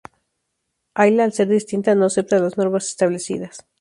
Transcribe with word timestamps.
Ayla, 0.95 1.25
al 1.25 1.31
ser 1.31 1.47
distinta, 1.47 1.93
no 1.93 2.07
acepta 2.07 2.39
las 2.39 2.57
normas 2.57 2.87
establecidas. 2.87 3.67